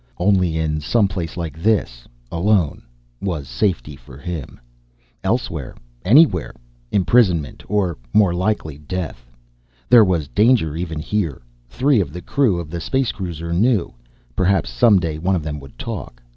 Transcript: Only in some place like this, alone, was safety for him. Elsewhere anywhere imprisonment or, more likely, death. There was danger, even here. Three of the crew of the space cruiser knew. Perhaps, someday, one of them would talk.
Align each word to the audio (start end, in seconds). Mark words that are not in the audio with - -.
Only 0.17 0.57
in 0.57 0.81
some 0.81 1.07
place 1.07 1.37
like 1.37 1.61
this, 1.61 2.07
alone, 2.31 2.81
was 3.21 3.47
safety 3.47 3.95
for 3.95 4.17
him. 4.17 4.59
Elsewhere 5.23 5.75
anywhere 6.03 6.55
imprisonment 6.91 7.61
or, 7.67 7.99
more 8.11 8.33
likely, 8.33 8.79
death. 8.79 9.31
There 9.89 10.03
was 10.03 10.27
danger, 10.27 10.75
even 10.75 10.97
here. 10.97 11.43
Three 11.69 12.01
of 12.01 12.13
the 12.13 12.21
crew 12.23 12.59
of 12.59 12.71
the 12.71 12.81
space 12.81 13.11
cruiser 13.11 13.53
knew. 13.53 13.93
Perhaps, 14.35 14.71
someday, 14.71 15.19
one 15.19 15.35
of 15.35 15.43
them 15.43 15.59
would 15.59 15.77
talk. 15.77 16.19